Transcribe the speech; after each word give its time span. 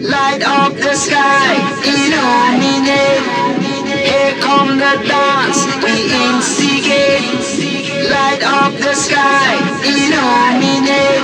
Light 0.00 0.42
up 0.42 0.72
the 0.72 0.94
sky, 0.94 1.60
illuminate. 1.84 3.20
Here 3.84 4.32
come 4.40 4.78
the 4.78 4.96
dance, 5.06 5.66
we 5.84 6.08
instigate. 6.08 7.28
Light 8.10 8.42
up 8.42 8.72
the 8.80 8.94
sky, 8.94 9.58
illuminate. 9.84 11.20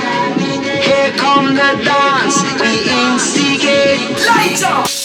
Here 0.85 1.11
come 1.17 1.55
the 1.55 1.83
dance, 1.83 2.43
we 2.61 2.85
instigate. 2.91 4.11
Lights 4.27 4.61
up. 4.61 4.96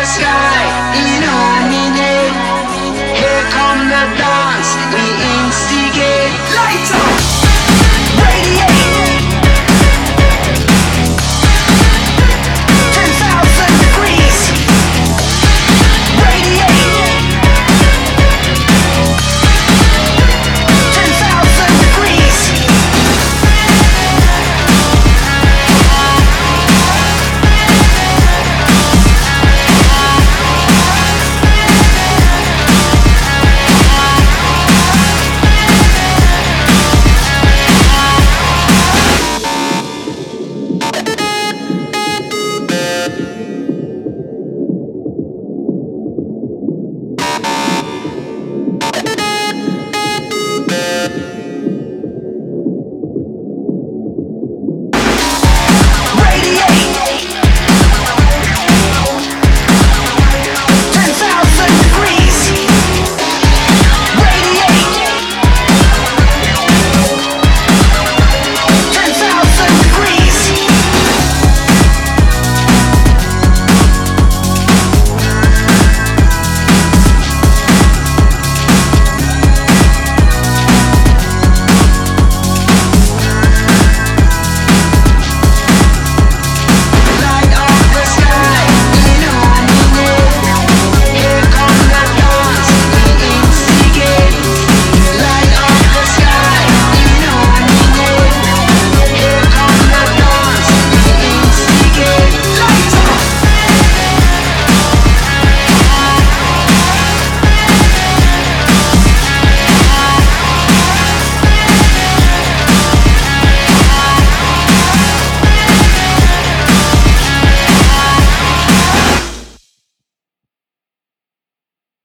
The 0.00 0.06
sky, 0.06 0.49